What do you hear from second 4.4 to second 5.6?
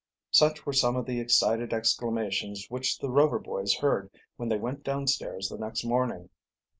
they went downstairs the